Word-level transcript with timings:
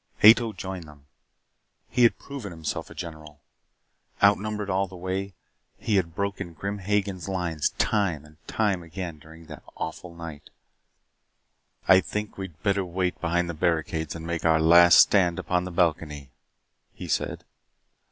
Ato 0.23 0.51
joined 0.51 0.85
them. 0.85 1.05
He 1.87 2.01
had 2.01 2.17
proven 2.17 2.51
himself 2.51 2.89
a 2.89 2.95
general. 2.95 3.43
Outnumbered 4.23 4.67
all 4.67 4.87
the 4.87 4.95
way, 4.95 5.35
he 5.77 5.97
had 5.97 6.15
broken 6.15 6.53
Grim 6.55 6.79
Hagen's 6.79 7.29
lines 7.29 7.69
time 7.77 8.25
and 8.57 8.83
again 8.83 9.19
during 9.19 9.45
that 9.45 9.61
awful 9.77 10.15
night. 10.15 10.49
"I 11.87 11.99
think 12.01 12.35
we 12.35 12.45
had 12.47 12.63
better 12.63 12.83
wait 12.83 13.21
behind 13.21 13.47
the 13.47 13.53
barricades 13.53 14.15
and 14.15 14.25
make 14.25 14.43
our 14.43 14.59
last 14.59 14.97
stand 14.97 15.37
upon 15.37 15.65
the 15.65 15.71
balcony," 15.71 16.31
he 16.91 17.07
said. 17.07 17.43